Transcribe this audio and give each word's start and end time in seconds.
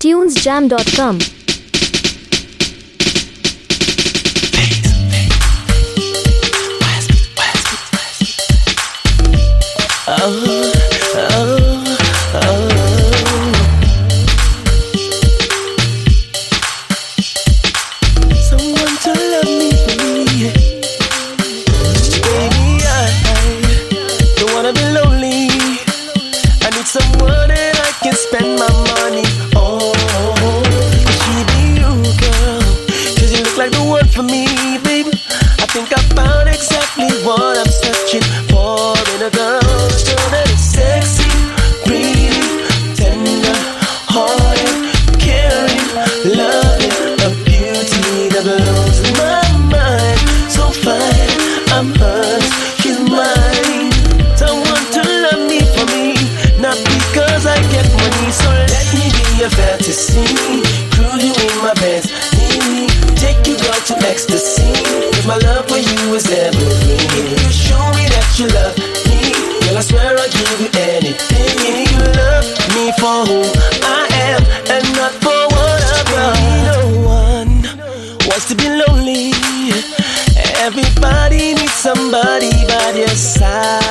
tunesjam.com 0.00 1.35
to 59.86 59.92
see 59.92 60.26
me. 60.50 60.66
Girl, 60.98 61.14
you 61.14 61.30
in 61.30 61.58
my 61.62 61.72
bed, 61.74 62.02
need 62.34 62.58
me. 62.74 62.90
Take 63.14 63.46
you 63.46 63.54
out 63.70 63.86
to 63.86 63.94
ecstasy. 64.02 64.66
If 65.14 65.24
my 65.28 65.38
love 65.38 65.68
for 65.68 65.78
you 65.78 66.14
is 66.18 66.26
everything, 66.26 67.06
you 67.30 67.50
show 67.54 67.78
me 67.94 68.10
that 68.10 68.26
you 68.34 68.50
love 68.50 68.74
me, 69.06 69.30
girl, 69.62 69.78
I 69.78 69.82
swear 69.86 70.18
I'll 70.18 70.26
give 70.26 70.58
you 70.58 70.70
anything. 70.74 71.86
You 71.86 72.02
love 72.18 72.46
me 72.74 72.90
for 72.98 73.30
who 73.30 73.46
I 73.86 74.10
am 74.26 74.42
and 74.74 74.84
not 74.98 75.14
for 75.22 75.40
what 75.54 75.78
I've 75.94 76.10
done. 76.18 76.66
No 76.66 76.82
one 77.06 77.54
wants 78.26 78.48
to 78.50 78.56
be 78.56 78.66
lonely. 78.66 79.30
Everybody 80.66 81.54
needs 81.54 81.78
somebody 81.78 82.50
by 82.66 82.90
their 82.90 83.14
side. 83.14 83.85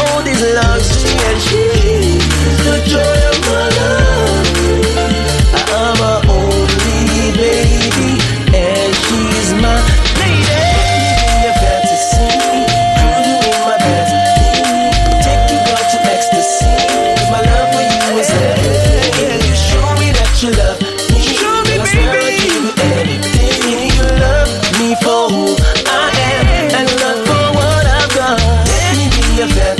all 0.00 0.22
these 0.22 0.42
loves, 0.54 1.04
and 1.26 1.40
she's 1.42 2.56
the 2.64 2.82
joy 2.86 3.31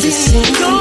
to 0.02 0.10
see. 0.10 0.71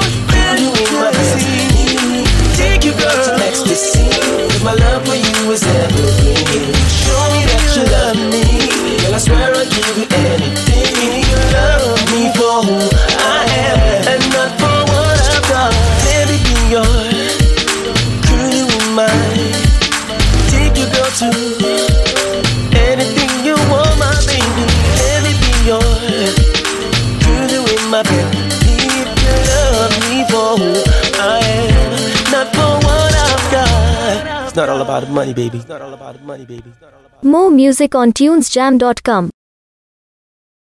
It's 34.52 34.58
not 34.58 34.68
all 34.68 34.82
about 34.82 35.10
money, 35.14 35.34
baby. 35.34 35.64
More 37.24 37.50
music 37.50 37.96
on 37.96 38.12
tunesjam.com. 38.12 39.30